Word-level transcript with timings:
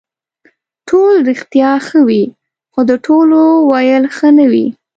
ټول 0.89 1.13
رښتیا 1.29 1.71
ښه 1.87 1.99
وي 2.07 2.23
خو 2.71 2.79
د 2.89 2.91
ټولو 3.05 3.39
ویل 3.71 4.03
ښه 4.15 4.29
نه 4.37 4.45
وي. 4.51 4.67